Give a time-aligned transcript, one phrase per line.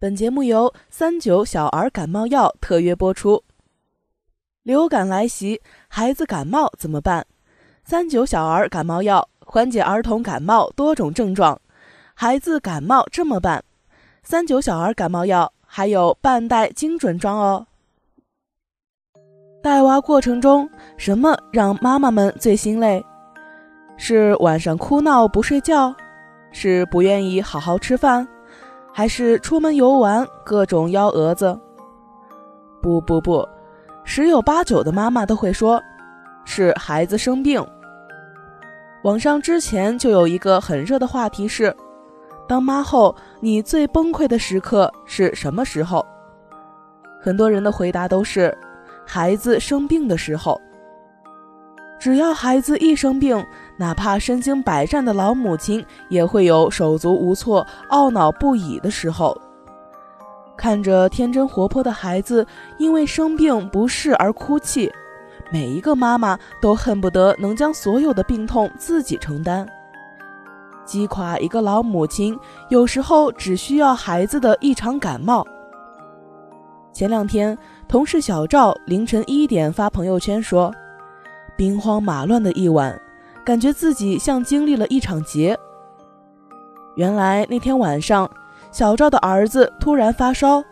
[0.00, 3.42] 本节目由三九小儿感冒药特约播出。
[4.62, 7.26] 流感来袭，孩子感冒怎么办？
[7.82, 11.60] 三九小儿感冒药缓解儿童感冒多种症状，
[12.14, 13.64] 孩子感冒这么办？
[14.22, 17.66] 三九小儿感冒药还有半袋精准装哦。
[19.60, 23.04] 带娃过程中，什么让妈妈们最心累？
[23.96, 25.92] 是晚上哭闹不睡觉，
[26.52, 28.24] 是不愿意好好吃饭？
[28.92, 31.58] 还是出门游玩，各种幺蛾子。
[32.80, 33.46] 不不不，
[34.04, 35.80] 十有八九的妈妈都会说，
[36.44, 37.64] 是孩子生病。
[39.04, 41.74] 网上之前就有一个很热的话题是：
[42.48, 46.04] 当妈后，你最崩溃的时刻是什么时候？
[47.20, 48.56] 很多人的回答都是
[49.06, 50.60] 孩子生病的时候。
[51.98, 53.44] 只要孩子一生病，
[53.76, 59.36] 哪怕身经百战的老母亲也会有手足无措、懊恼不已的时候。
[60.56, 62.46] 看着天真活泼的孩子
[62.78, 64.90] 因为生病不适而哭泣，
[65.52, 69.66] 每一个妈妈都恨不得能将所有的病痛自己承担。
[70.84, 72.38] 击垮一个老母亲，
[72.70, 75.46] 有时候只需要孩子的一场感冒。
[76.92, 80.72] 前两天，同事小赵凌晨一点发朋友圈说。
[81.58, 82.96] 兵荒马乱的一晚，
[83.44, 85.58] 感觉自己像经历了一场劫。
[86.94, 88.30] 原来那天晚上，
[88.70, 90.62] 小赵的儿子突然发烧，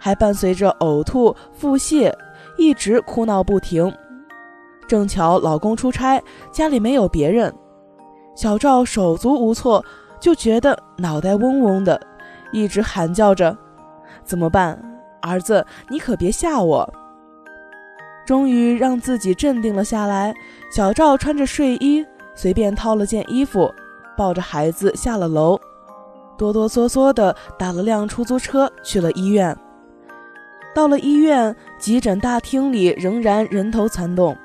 [0.00, 2.12] 还伴随着呕吐、腹泻，
[2.58, 3.94] 一直哭闹不停。
[4.88, 7.54] 正巧老公出差，家里没有别人，
[8.34, 9.84] 小赵手足无措，
[10.18, 12.00] 就觉得脑袋嗡嗡的，
[12.50, 13.56] 一直喊叫着
[14.26, 14.76] ：“怎么办？
[15.20, 16.92] 儿子，你可别吓我！”
[18.24, 20.32] 终于让自己镇定了下来，
[20.70, 23.72] 小赵穿着睡衣，随便掏了件衣服，
[24.16, 25.58] 抱着孩子下了楼，
[26.38, 29.56] 哆哆嗦嗦地打了辆出租车去了医院。
[30.74, 34.36] 到了医院，急诊大厅里仍然人头攒动，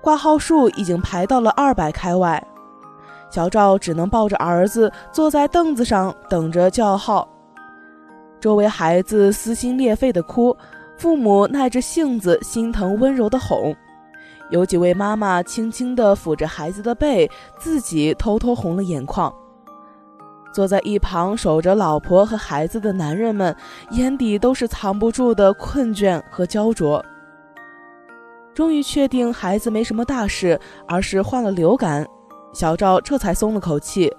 [0.00, 2.44] 挂号数已经排到了二百开外，
[3.30, 7.26] 小赵只能抱着儿子坐在凳子上等着叫号，
[8.40, 10.56] 周围孩子撕心裂肺地哭。
[10.96, 13.76] 父母耐着性子，心疼温柔的哄，
[14.50, 19.32] 有几位妈妈轻轻地抚着孩子的背，自己偷偷红了眼眶。
[20.54, 23.54] 坐在一旁守着老婆和孩子的男人们，
[23.90, 27.04] 眼底都是藏不住的困倦和焦灼。
[28.54, 30.58] 终于确定孩子没什么大事，
[30.88, 32.06] 而是患了流感，
[32.54, 34.10] 小赵这才松了口气，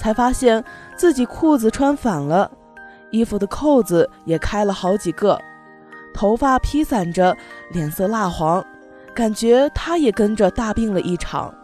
[0.00, 0.64] 才发现
[0.96, 2.50] 自己裤子穿反了，
[3.10, 5.38] 衣服的扣子也开了好几个。
[6.16, 7.36] 头发披散着，
[7.70, 8.64] 脸色蜡黄，
[9.14, 11.54] 感觉她也跟着大病了一场。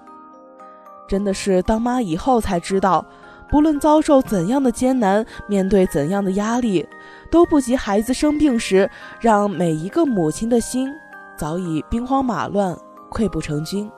[1.08, 3.04] 真的是当妈以后才知道，
[3.50, 6.86] 不论遭受怎样的艰难，面对怎样的压力，
[7.30, 8.88] 都不及孩子生病时，
[9.20, 10.88] 让每一个母亲的心
[11.36, 12.76] 早已兵荒马乱、
[13.10, 13.90] 溃不成军。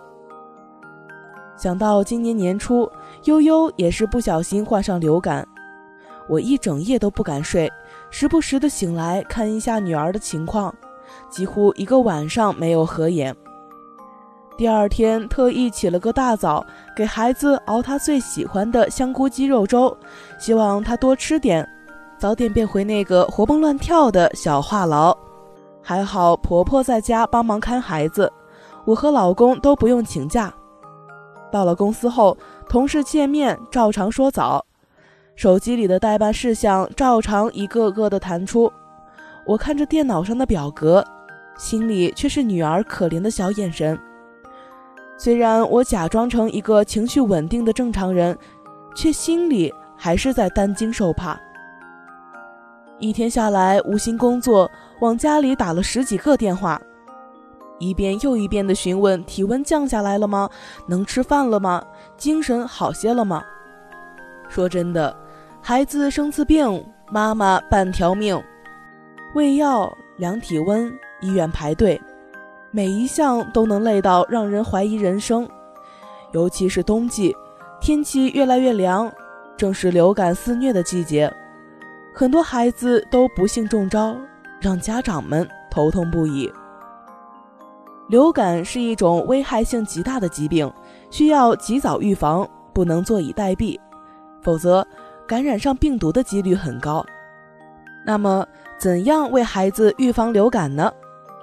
[1.57, 2.91] 想到今年年初，
[3.25, 5.47] 悠悠也是不小心患上流感。
[6.27, 7.71] 我一整夜都不敢睡，
[8.17, 10.73] 时不时的醒来看一下女儿的情况，
[11.29, 13.35] 几乎一个晚上没有合眼。
[14.57, 16.65] 第二天特意起了个大早，
[16.95, 19.99] 给孩子熬他最喜欢的香菇鸡肉粥，
[20.39, 21.69] 希望他多吃点，
[22.17, 25.13] 早点变回那个活蹦乱跳的小话痨。
[25.83, 28.33] 还好婆婆在家帮忙看孩子，
[28.85, 30.55] 我和老公都不用请假。
[31.51, 32.39] 到了公司后，
[32.69, 34.65] 同事见面照常说早。
[35.37, 38.73] 手机里的代办事项照常一个个的弹出，
[39.45, 41.05] 我看着电脑上的表格，
[41.59, 43.99] 心里却是女儿可怜的小眼神。
[45.19, 48.37] 虽然我假装成一个情绪稳定的正常人，
[48.95, 51.39] 却心里还是在担惊受怕。
[53.01, 54.71] 一天下来，无心工作，
[55.01, 56.81] 往家里打了十几个电话，
[57.81, 60.49] 一遍又一遍的询问体温降下来了吗？
[60.87, 61.85] 能吃饭了吗？
[62.17, 63.43] 精神好些了吗？
[64.49, 65.15] 说真的。
[65.67, 68.39] 孩子生次病，妈妈半条命，
[69.35, 70.93] 喂药、量体温、
[71.23, 71.99] 医院排队，
[72.71, 75.49] 每一项都能累到让人怀疑人生。
[76.33, 77.35] 尤其是冬季，
[77.81, 79.11] 天气越来越凉，
[79.57, 81.35] 正是流感肆虐的季节，
[82.15, 84.15] 很多孩子都不幸中招，
[84.61, 86.53] 让家长们头痛不已。
[88.11, 90.71] 流感是一种危害性极大的疾病，
[91.11, 93.81] 需要及早预防，不能坐以待毙，
[94.43, 94.87] 否则。
[95.27, 97.05] 感染上病毒的几率很高，
[98.05, 98.47] 那么
[98.79, 100.93] 怎样为孩子预防流感呢？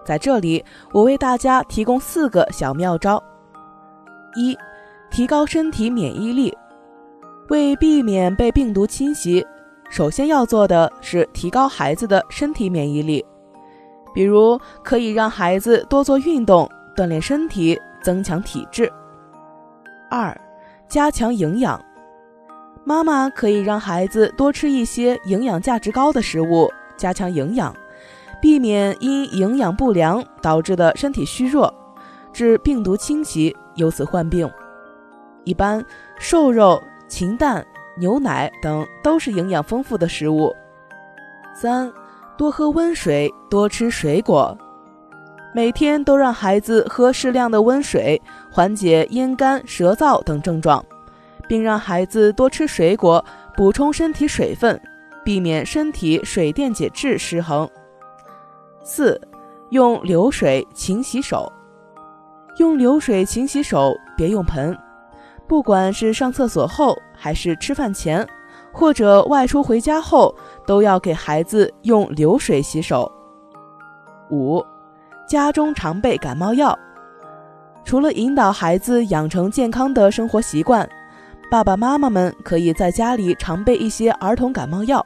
[0.06, 3.22] 在这里，我为大家提供四个小妙招：
[4.36, 4.58] 一、
[5.10, 6.56] 提高身体免疫力，
[7.50, 9.46] 为避免被病毒侵袭，
[9.90, 13.24] 首先要做的是提高孩子的身体免疫力，
[14.14, 18.92] 比如可以让孩子多做运动，锻炼身体，增强体质。
[20.10, 20.36] 二，
[20.88, 21.80] 加强营养，
[22.84, 27.76] 妈妈可以让孩子多吃一些营养价值高的食物，加强营养，
[28.42, 31.74] 避免因营养不良导致的身体虚弱，
[32.34, 34.50] 致病毒侵袭，由此患病。
[35.44, 35.84] 一般
[36.20, 37.66] 瘦肉、禽蛋。
[37.98, 40.56] 牛奶等都是营养丰富的食物。
[41.54, 41.92] 三，
[42.38, 44.58] 多喝温水，多吃水果，
[45.54, 48.20] 每天都让孩子喝适量的温水，
[48.50, 50.84] 缓解咽干舌燥等症状，
[51.52, 53.22] 并让孩子多吃水果，
[53.58, 54.82] 补充身体水分，
[55.22, 57.70] 避免身体水电解质失衡。
[58.86, 59.20] 四，
[59.72, 61.52] 用流水勤洗手，
[62.56, 64.74] 用流水勤洗手，别用盆。
[65.46, 68.26] 不管是上厕所后，还是吃饭前，
[68.72, 70.34] 或者外出回家后，
[70.66, 73.12] 都要给孩子用流水洗手。
[74.30, 74.66] 五，
[75.28, 76.80] 家中常备感冒药。
[77.84, 80.90] 除了引导孩子养成健康的生活习惯，
[81.52, 85.06] 爸爸妈妈们可以在家里常备一些儿童感冒药，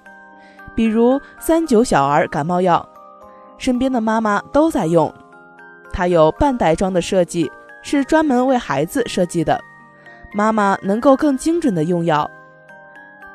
[0.75, 2.88] 比如三九小儿感冒药，
[3.57, 5.12] 身边的妈妈都在用。
[5.92, 7.51] 它有半袋装的设计，
[7.81, 9.59] 是专门为孩子设计的。
[10.36, 12.30] 妈妈能够更精准的用药，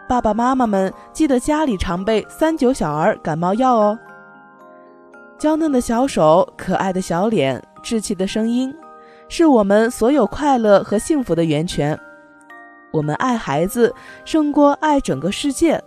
[0.08, 3.98] 爸爸妈妈们记得家里常备三九小儿感冒药哦。
[5.36, 8.72] 娇嫩的小手，可爱的小脸，稚气的声音，
[9.28, 11.98] 是我们所有快乐和幸福的源泉。
[12.92, 13.94] 我们爱孩子
[14.24, 15.82] 胜过爱整个世界，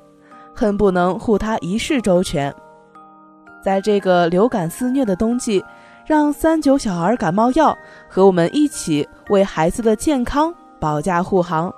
[0.56, 2.54] 恨不能护他一世周全。
[3.64, 5.64] 在这个流感肆虐的冬季，
[6.06, 7.78] 让三九小儿感冒药
[8.10, 10.54] 和我们一起为孩子的健康。
[10.80, 11.74] 保驾护航。